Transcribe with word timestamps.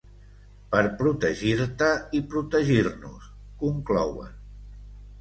Per 0.71 0.79
protegir-te 1.01 1.91
i 2.21 2.23
protegir-nos, 2.33 3.31
conclouen. 3.65 4.37